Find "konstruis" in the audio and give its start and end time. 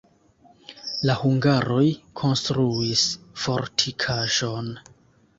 2.21-3.03